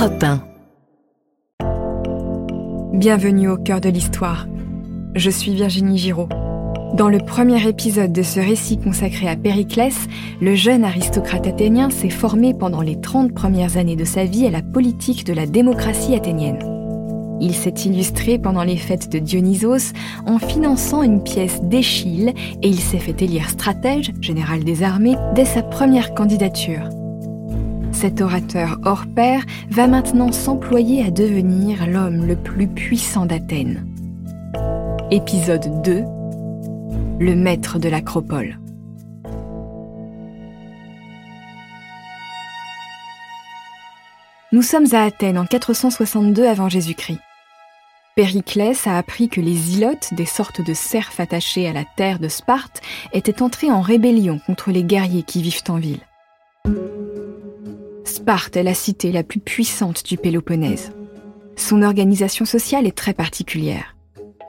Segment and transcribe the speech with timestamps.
[0.00, 0.40] Europe 1.
[2.94, 4.46] Bienvenue au cœur de l'histoire.
[5.14, 6.30] Je suis Virginie Giraud.
[6.94, 9.94] Dans le premier épisode de ce récit consacré à Périclès,
[10.40, 14.50] le jeune aristocrate athénien s'est formé pendant les 30 premières années de sa vie à
[14.50, 16.64] la politique de la démocratie athénienne.
[17.42, 19.92] Il s'est illustré pendant les fêtes de Dionysos
[20.24, 22.32] en finançant une pièce d'Échille
[22.62, 26.88] et il s'est fait élire stratège, général des armées, dès sa première candidature.
[27.92, 33.86] Cet orateur hors pair va maintenant s'employer à devenir l'homme le plus puissant d'Athènes.
[35.10, 36.04] Épisode 2
[37.18, 38.58] Le maître de l'acropole.
[44.52, 47.20] Nous sommes à Athènes en 462 avant Jésus-Christ.
[48.16, 52.28] Périclès a appris que les ilotes, des sortes de serfs attachés à la terre de
[52.28, 56.00] Sparte, étaient entrés en rébellion contre les guerriers qui vivent en ville.
[58.20, 60.92] Sparte est la cité la plus puissante du Péloponnèse.
[61.56, 63.96] Son organisation sociale est très particulière.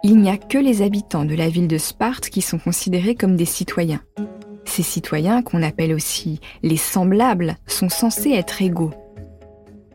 [0.03, 3.37] Il n'y a que les habitants de la ville de Sparte qui sont considérés comme
[3.37, 4.01] des citoyens.
[4.65, 8.91] Ces citoyens, qu'on appelle aussi les semblables, sont censés être égaux.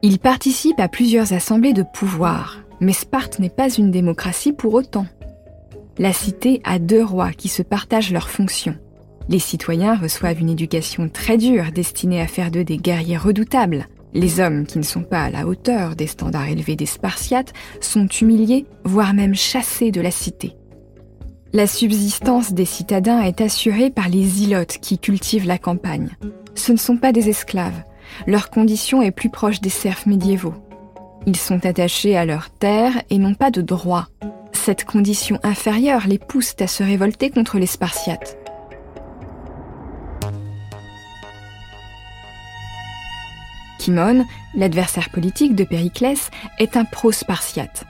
[0.00, 5.06] Ils participent à plusieurs assemblées de pouvoir, mais Sparte n'est pas une démocratie pour autant.
[5.98, 8.78] La cité a deux rois qui se partagent leurs fonctions.
[9.28, 13.86] Les citoyens reçoivent une éducation très dure destinée à faire d'eux des guerriers redoutables.
[14.14, 18.06] Les hommes qui ne sont pas à la hauteur des standards élevés des Spartiates sont
[18.06, 20.56] humiliés, voire même chassés de la cité.
[21.52, 26.10] La subsistance des citadins est assurée par les ilotes qui cultivent la campagne.
[26.54, 27.82] Ce ne sont pas des esclaves.
[28.26, 30.54] Leur condition est plus proche des serfs médiévaux.
[31.26, 34.06] Ils sont attachés à leur terre et n'ont pas de droit.
[34.52, 38.38] Cette condition inférieure les pousse à se révolter contre les Spartiates.
[43.86, 47.84] Timon, l'adversaire politique de Périclès, est un pro-spartiate.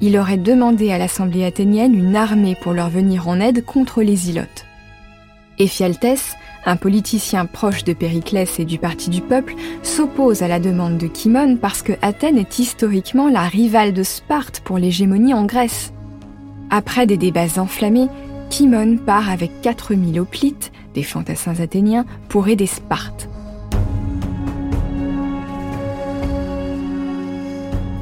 [0.00, 4.30] Il aurait demandé à l'Assemblée athénienne une armée pour leur venir en aide contre les
[4.30, 4.64] Ilotes.
[5.58, 9.52] Ephialtès, un politicien proche de Périclès et du Parti du Peuple,
[9.82, 14.60] s'oppose à la demande de Kimon parce que Athènes est historiquement la rivale de Sparte
[14.60, 15.92] pour l'hégémonie en Grèce.
[16.70, 18.08] Après des débats enflammés,
[18.48, 23.28] Kimon part avec 4000 hoplites, des fantassins athéniens, pour aider Sparte.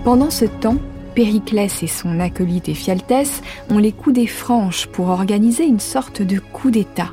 [0.05, 0.77] Pendant ce temps,
[1.15, 6.71] Périclès et son acolyte Ephialtès ont les des franches pour organiser une sorte de coup
[6.71, 7.13] d'État.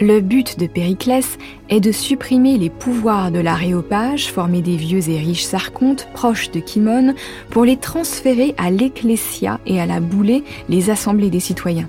[0.00, 5.18] Le but de Périclès est de supprimer les pouvoirs de l'aréopage formé des vieux et
[5.18, 7.14] riches archontes proches de Kimon
[7.50, 11.88] pour les transférer à l'Ecclésia et à la Boulée, les assemblées des citoyens.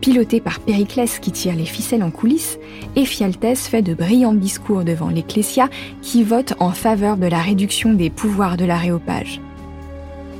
[0.00, 2.58] Piloté par Périclès qui tire les ficelles en coulisses,
[2.96, 5.68] Ephialtès fait de brillants discours devant l'Ecclésia
[6.02, 9.40] qui vote en faveur de la réduction des pouvoirs de l'aréopage.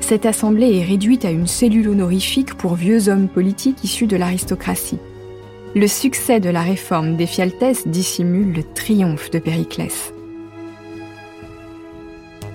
[0.00, 5.00] Cette assemblée est réduite à une cellule honorifique pour vieux hommes politiques issus de l'aristocratie.
[5.74, 10.12] Le succès de la réforme d'Ephialtès dissimule le triomphe de Périclès.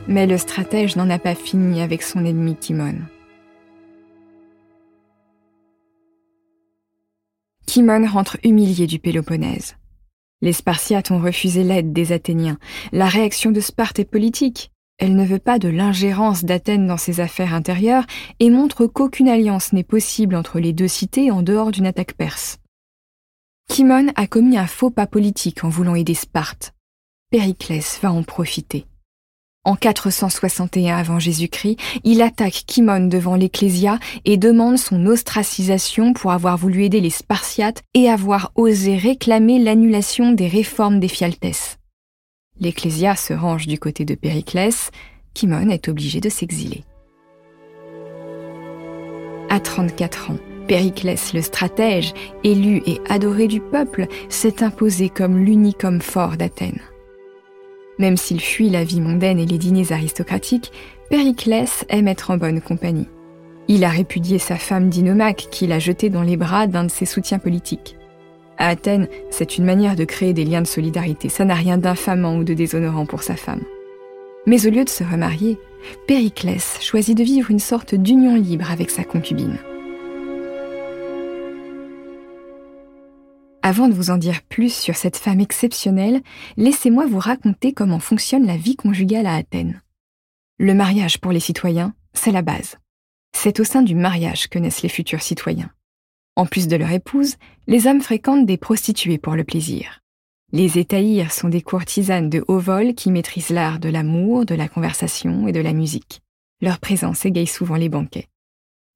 [0.07, 2.95] Mais le stratège n'en a pas fini avec son ennemi Timon.
[7.71, 9.77] Timon rentre humilié du Péloponnèse.
[10.41, 12.57] Les Spartiates ont refusé l'aide des Athéniens.
[12.91, 14.73] La réaction de Sparte est politique.
[14.97, 18.05] Elle ne veut pas de l'ingérence d'Athènes dans ses affaires intérieures
[18.41, 22.57] et montre qu'aucune alliance n'est possible entre les deux cités en dehors d'une attaque perse.
[23.69, 26.73] Timon a commis un faux pas politique en voulant aider Sparte.
[27.29, 28.85] Périclès va en profiter.
[29.63, 36.57] En 461 avant Jésus-Christ, il attaque Kimon devant l'Ecclésia et demande son ostracisation pour avoir
[36.57, 41.77] voulu aider les Spartiates et avoir osé réclamer l'annulation des réformes d'Ephialtès.
[42.59, 44.89] L'Ecclésia se range du côté de Périclès,
[45.35, 46.83] Kimon est obligé de s'exiler.
[49.49, 55.83] À 34 ans, Périclès le stratège, élu et adoré du peuple, s'est imposé comme l'unique
[55.83, 56.81] homme fort d'Athènes.
[58.01, 60.71] Même s'il fuit la vie mondaine et les dîners aristocratiques,
[61.11, 63.07] Périclès aime être en bonne compagnie.
[63.67, 67.05] Il a répudié sa femme Dinomaque qu'il a jetée dans les bras d'un de ses
[67.05, 67.95] soutiens politiques.
[68.57, 71.29] À Athènes, c'est une manière de créer des liens de solidarité.
[71.29, 73.61] Ça n'a rien d'infamant ou de déshonorant pour sa femme.
[74.47, 75.59] Mais au lieu de se remarier,
[76.07, 79.59] Périclès choisit de vivre une sorte d'union libre avec sa concubine.
[83.63, 86.21] Avant de vous en dire plus sur cette femme exceptionnelle,
[86.57, 89.81] laissez-moi vous raconter comment fonctionne la vie conjugale à Athènes.
[90.57, 92.77] Le mariage pour les citoyens, c'est la base.
[93.33, 95.69] C'est au sein du mariage que naissent les futurs citoyens.
[96.35, 97.35] En plus de leur épouse,
[97.67, 99.99] les hommes fréquentent des prostituées pour le plaisir.
[100.51, 104.67] Les étaïrs sont des courtisanes de haut vol qui maîtrisent l'art de l'amour, de la
[104.67, 106.21] conversation et de la musique.
[106.61, 108.27] Leur présence égaye souvent les banquets.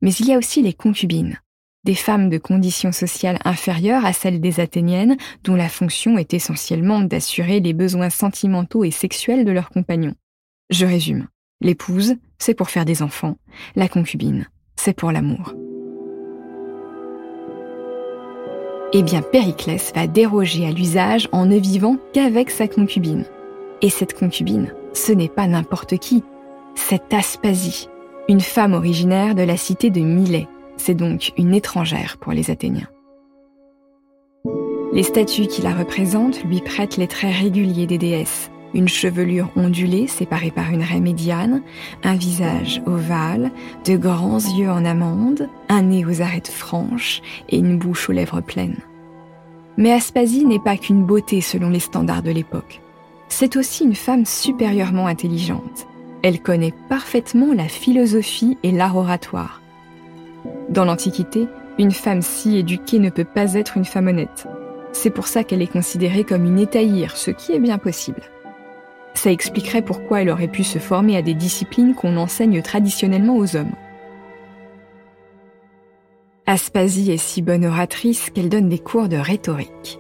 [0.02, 1.40] Mais il y a aussi les concubines,
[1.86, 7.02] des femmes de conditions sociales inférieures à celles des Athéniennes, dont la fonction est essentiellement
[7.02, 10.16] d'assurer les besoins sentimentaux et sexuels de leurs compagnons.
[10.70, 11.28] Je résume.
[11.62, 13.38] L'épouse, c'est pour faire des enfants,
[13.76, 15.54] la concubine, c'est pour l'amour.
[18.94, 23.26] Eh bien, Périclès va déroger à l'usage en ne vivant qu'avec sa concubine.
[23.82, 26.24] Et cette concubine, ce n'est pas n'importe qui,
[26.76, 27.90] c'est Aspasie,
[28.28, 30.48] une femme originaire de la cité de Milet.
[30.86, 32.88] C'est donc une étrangère pour les Athéniens.
[34.94, 40.06] Les statues qui la représentent lui prêtent les traits réguliers des déesses, une chevelure ondulée
[40.06, 41.64] séparée par une raie médiane,
[42.04, 43.50] un visage ovale,
[43.84, 48.42] de grands yeux en amande, un nez aux arêtes franches et une bouche aux lèvres
[48.42, 48.78] pleines.
[49.78, 52.80] Mais Aspasie n'est pas qu'une beauté selon les standards de l'époque.
[53.28, 55.88] C'est aussi une femme supérieurement intelligente.
[56.22, 59.62] Elle connaît parfaitement la philosophie et l'art oratoire.
[60.70, 61.48] Dans l'Antiquité,
[61.78, 64.48] une femme si éduquée ne peut pas être une femme honnête.
[64.94, 68.22] C'est pour ça qu'elle est considérée comme une étaïre, ce qui est bien possible.
[69.14, 73.56] Ça expliquerait pourquoi elle aurait pu se former à des disciplines qu'on enseigne traditionnellement aux
[73.56, 73.74] hommes.
[76.48, 80.00] Aspasie est si bonne oratrice qu'elle donne des cours de rhétorique.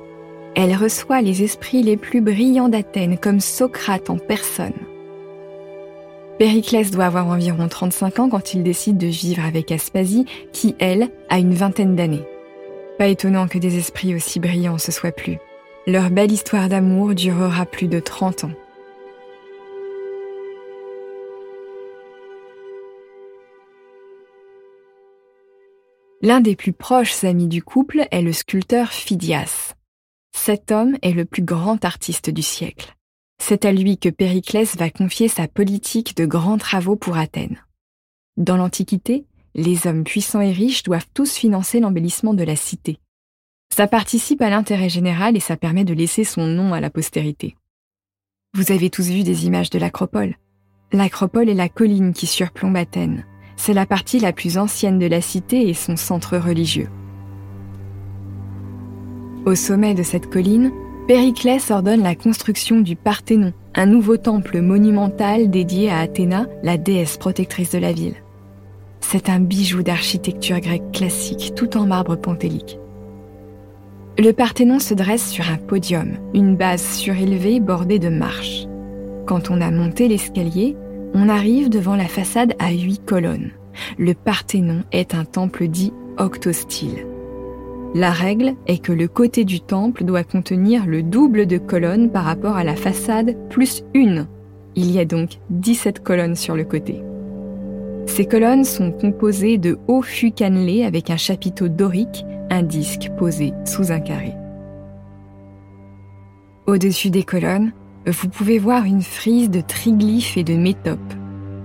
[0.55, 4.84] Elle reçoit les esprits les plus brillants d'Athènes comme Socrate en personne.
[6.37, 11.09] Périclès doit avoir environ 35 ans quand il décide de vivre avec Aspasie, qui, elle,
[11.29, 12.25] a une vingtaine d'années.
[12.97, 15.37] Pas étonnant que des esprits aussi brillants se soient plus.
[15.87, 18.51] Leur belle histoire d'amour durera plus de 30 ans.
[26.21, 29.75] L'un des plus proches amis du couple est le sculpteur Phidias.
[30.35, 32.95] Cet homme est le plus grand artiste du siècle.
[33.47, 37.63] C'est à lui que Périclès va confier sa politique de grands travaux pour Athènes.
[38.37, 42.97] Dans l'Antiquité, les hommes puissants et riches doivent tous financer l'embellissement de la cité.
[43.71, 47.55] Ça participe à l'intérêt général et ça permet de laisser son nom à la postérité.
[48.55, 50.37] Vous avez tous vu des images de l'Acropole.
[50.91, 53.27] L'Acropole est la colline qui surplombe Athènes.
[53.57, 56.89] C'est la partie la plus ancienne de la cité et son centre religieux.
[59.45, 60.71] Au sommet de cette colline,
[61.07, 67.17] Périclès ordonne la construction du Parthénon, un nouveau temple monumental dédié à Athéna, la déesse
[67.17, 68.15] protectrice de la ville.
[69.01, 72.79] C'est un bijou d'architecture grecque classique, tout en marbre pentélique.
[74.17, 78.65] Le Parthénon se dresse sur un podium, une base surélevée bordée de marches.
[79.27, 80.75] Quand on a monté l'escalier,
[81.13, 83.51] on arrive devant la façade à huit colonnes.
[83.99, 87.05] Le Parthénon est un temple dit octostyle.
[87.95, 92.25] La règle est que le côté du temple doit contenir le double de colonnes par
[92.25, 94.27] rapport à la façade plus une.
[94.75, 97.01] Il y a donc 17 colonnes sur le côté.
[98.05, 103.53] Ces colonnes sont composées de hauts fûts cannelés avec un chapiteau dorique, un disque posé
[103.63, 104.33] sous un carré.
[106.67, 107.71] Au-dessus des colonnes,
[108.05, 111.14] vous pouvez voir une frise de triglyphes et de métopes.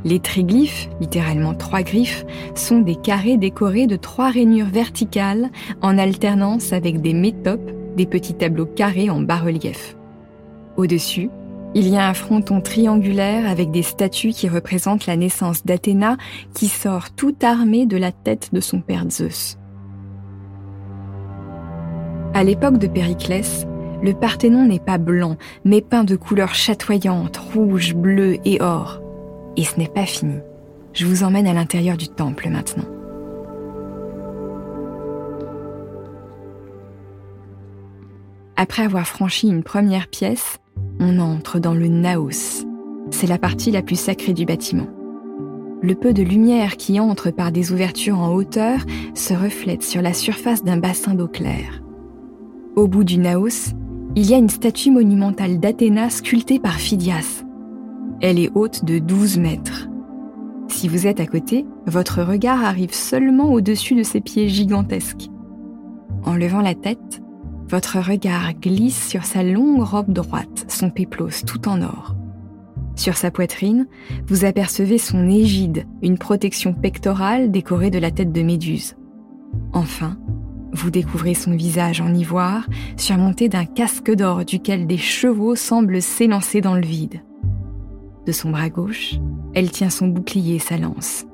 [0.05, 2.25] Les triglyphes, littéralement trois griffes,
[2.55, 5.51] sont des carrés décorés de trois rainures verticales
[5.83, 9.97] en alternance avec des métopes, des petits tableaux carrés en bas-relief.
[10.77, 11.29] Au-dessus,
[11.75, 16.17] il y a un fronton triangulaire avec des statues qui représentent la naissance d'Athéna
[16.55, 19.57] qui sort tout armée de la tête de son père Zeus.
[22.35, 23.67] À l'époque de Périclès,
[24.03, 29.00] le Parthénon n'est pas blanc, mais peint de couleurs chatoyantes, rouge, bleu et or.
[29.61, 30.39] Et ce n'est pas fini.
[30.95, 32.87] Je vous emmène à l'intérieur du temple maintenant.
[38.57, 40.61] Après avoir franchi une première pièce,
[40.99, 42.65] on entre dans le naos.
[43.11, 44.89] C'est la partie la plus sacrée du bâtiment.
[45.83, 48.79] Le peu de lumière qui entre par des ouvertures en hauteur
[49.13, 51.83] se reflète sur la surface d'un bassin d'eau claire.
[52.77, 53.75] Au bout du naos,
[54.17, 57.45] il y a une statue monumentale d'Athéna sculptée par Phidias.
[58.23, 59.89] Elle est haute de 12 mètres.
[60.69, 65.29] Si vous êtes à côté, votre regard arrive seulement au-dessus de ses pieds gigantesques.
[66.25, 67.23] En levant la tête,
[67.69, 72.15] votre regard glisse sur sa longue robe droite, son péplos tout en or.
[72.95, 73.87] Sur sa poitrine,
[74.27, 78.97] vous apercevez son égide, une protection pectorale décorée de la tête de Méduse.
[79.73, 80.19] Enfin,
[80.73, 86.61] vous découvrez son visage en ivoire, surmonté d'un casque d'or duquel des chevaux semblent s'élancer
[86.61, 87.23] dans le vide.
[88.27, 89.15] De son bras gauche,
[89.55, 91.25] elle tient son bouclier et sa lance.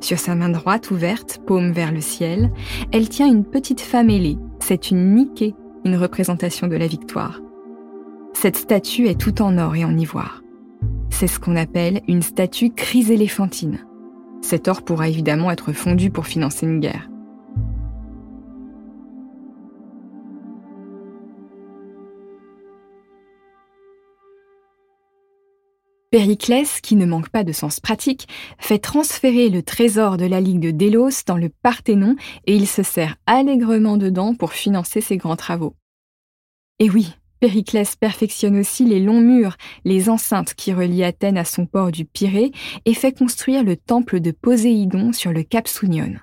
[0.00, 2.50] Sur sa main droite ouverte, paume vers le ciel,
[2.90, 4.38] elle tient une petite femme ailée.
[4.58, 7.40] C'est une Nike, une représentation de la victoire.
[8.32, 10.42] Cette statue est tout en or et en ivoire.
[11.10, 13.78] C'est ce qu'on appelle une statue chryséléphantine.
[14.40, 17.08] Cet or pourra évidemment être fondu pour financer une guerre.
[26.12, 28.28] Périclès, qui ne manque pas de sens pratique,
[28.58, 32.82] fait transférer le trésor de la Ligue de Délos dans le Parthénon et il se
[32.82, 35.74] sert allègrement dedans pour financer ses grands travaux.
[36.78, 41.64] Et oui, Périclès perfectionne aussi les longs murs, les enceintes qui relient Athènes à son
[41.64, 42.52] port du Pirée
[42.84, 46.16] et fait construire le temple de Poséidon sur le cap Sounion.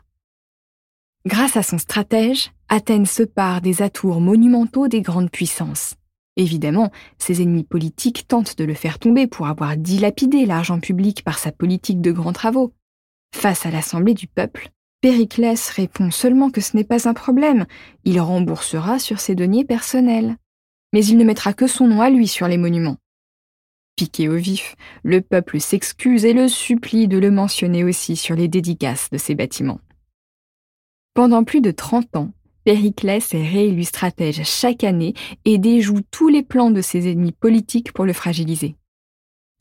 [1.25, 5.95] Grâce à son stratège, Athènes se part des atours monumentaux des grandes puissances.
[6.39, 11.37] Évidemment, ses ennemis politiques tentent de le faire tomber pour avoir dilapidé l'argent public par
[11.37, 12.73] sa politique de grands travaux.
[13.35, 14.69] Face à l'Assemblée du peuple,
[15.01, 17.65] Périclès répond seulement que ce n'est pas un problème,
[18.05, 20.37] il remboursera sur ses deniers personnels.
[20.93, 22.97] Mais il ne mettra que son nom à lui sur les monuments.
[23.97, 28.47] Piqué au vif, le peuple s'excuse et le supplie de le mentionner aussi sur les
[28.47, 29.81] dédicaces de ses bâtiments.
[31.13, 32.31] Pendant plus de 30 ans,
[32.63, 35.13] Périclès est réélu stratège chaque année
[35.45, 38.75] et déjoue tous les plans de ses ennemis politiques pour le fragiliser.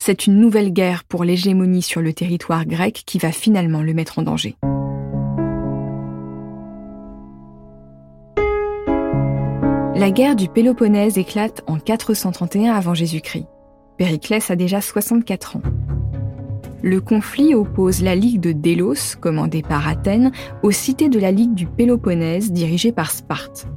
[0.03, 4.19] C'est une nouvelle guerre pour l'hégémonie sur le territoire grec qui va finalement le mettre
[4.19, 4.55] en danger.
[9.95, 13.47] La guerre du Péloponnèse éclate en 431 avant Jésus-Christ.
[13.97, 15.61] Périclès a déjà 64 ans.
[16.81, 20.31] Le conflit oppose la Ligue de Délos, commandée par Athènes,
[20.63, 23.67] aux cités de la Ligue du Péloponnèse, dirigée par Sparte.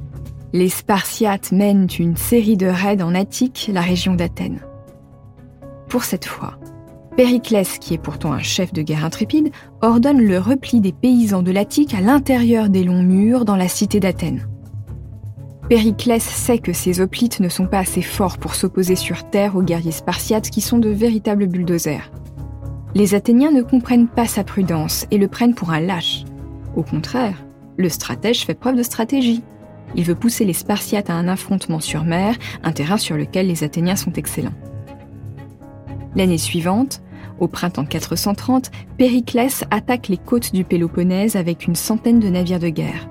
[0.53, 4.61] Les Spartiates mènent une série de raids en Attique, la région d'Athènes.
[5.89, 6.57] Pour cette fois,
[7.17, 11.51] Périclès, qui est pourtant un chef de guerre intrépide, ordonne le repli des paysans de
[11.51, 14.47] l'Attique à l'intérieur des longs murs dans la cité d'Athènes.
[15.69, 19.61] Périclès sait que ces hoplites ne sont pas assez forts pour s'opposer sur terre aux
[19.61, 22.11] guerriers spartiates qui sont de véritables bulldozers.
[22.95, 26.25] Les Athéniens ne comprennent pas sa prudence et le prennent pour un lâche.
[26.75, 27.43] Au contraire,
[27.75, 29.41] le stratège fait preuve de stratégie.
[29.95, 33.63] Il veut pousser les Spartiates à un affrontement sur mer, un terrain sur lequel les
[33.63, 34.53] Athéniens sont excellents.
[36.15, 37.01] L'année suivante,
[37.39, 38.69] au printemps 430,
[38.99, 43.09] Périclès attaque les côtes du Péloponnèse avec une centaine de navires de guerre.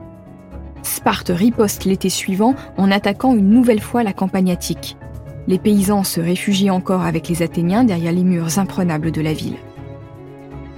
[0.84, 4.96] Sparte riposte l'été suivant en attaquant une nouvelle fois la campagne attique.
[5.48, 9.56] Les paysans se réfugient encore avec les Athéniens derrière les murs imprenables de la ville.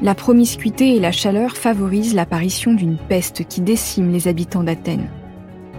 [0.04, 5.08] La promiscuité et la chaleur favorisent l'apparition d'une peste qui décime les habitants d'Athènes.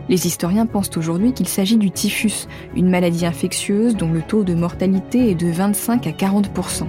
[0.09, 4.55] Les historiens pensent aujourd'hui qu'il s'agit du typhus, une maladie infectieuse dont le taux de
[4.55, 6.87] mortalité est de 25 à 40%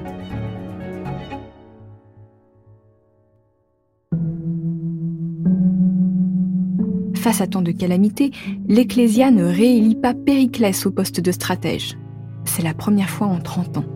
[7.17, 8.31] Face à tant de calamités,
[8.67, 11.99] l'Ecclésia ne réélit pas Périclès au poste de stratège.
[12.45, 13.96] C'est la première fois en 30 ans.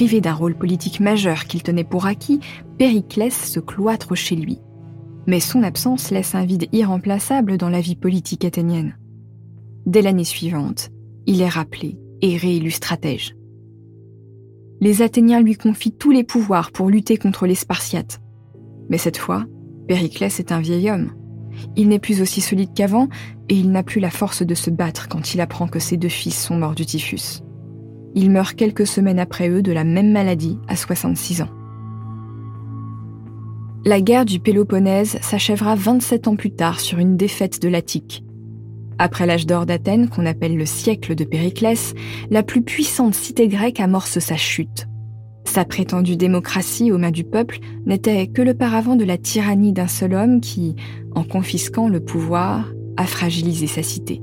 [0.00, 2.40] Privé d'un rôle politique majeur qu'il tenait pour acquis,
[2.78, 4.58] Périclès se cloître chez lui.
[5.26, 8.96] Mais son absence laisse un vide irremplaçable dans la vie politique athénienne.
[9.84, 10.88] Dès l'année suivante,
[11.26, 13.36] il est rappelé et réélu stratège.
[14.80, 18.22] Les Athéniens lui confient tous les pouvoirs pour lutter contre les Spartiates.
[18.88, 19.44] Mais cette fois,
[19.86, 21.12] Périclès est un vieil homme.
[21.76, 23.10] Il n'est plus aussi solide qu'avant
[23.50, 26.08] et il n'a plus la force de se battre quand il apprend que ses deux
[26.08, 27.42] fils sont morts du typhus.
[28.14, 31.48] Il meurt quelques semaines après eux de la même maladie à 66 ans.
[33.84, 38.24] La guerre du Péloponnèse s'achèvera 27 ans plus tard sur une défaite de l'Attique.
[38.98, 41.94] Après l'âge d'or d'Athènes, qu'on appelle le siècle de Périclès,
[42.30, 44.86] la plus puissante cité grecque amorce sa chute.
[45.46, 49.88] Sa prétendue démocratie aux mains du peuple n'était que le paravent de la tyrannie d'un
[49.88, 50.76] seul homme qui,
[51.14, 54.20] en confisquant le pouvoir, a fragilisé sa cité.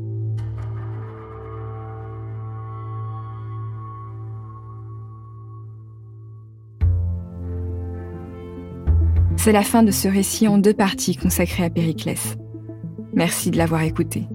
[9.47, 12.35] C'est la fin de ce récit en deux parties consacré à Périclès.
[13.13, 14.25] Merci de l'avoir écouté.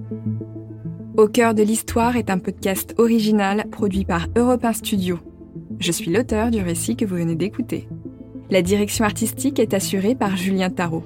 [1.17, 5.19] Au cœur de l'histoire est un podcast original produit par Europe 1 Studio.
[5.77, 7.87] Je suis l'auteur du récit que vous venez d'écouter.
[8.49, 11.03] La direction artistique est assurée par Julien Tarot.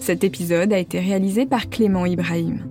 [0.00, 2.66] Cet épisode a été réalisé par Clément Ibrahim.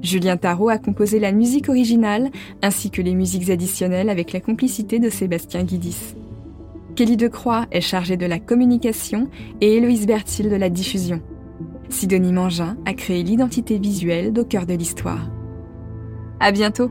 [0.00, 2.30] Julien Tarot a composé la musique originale
[2.62, 6.14] ainsi que les musiques additionnelles avec la complicité de Sébastien Guidis.
[6.96, 9.28] Kelly Decroix est chargée de la communication
[9.60, 11.20] et Héloïse Bertil de la diffusion.
[11.88, 15.30] Sidonie Mangin a créé l'identité visuelle d'au cœur de l'histoire.
[16.40, 16.90] À bientôt!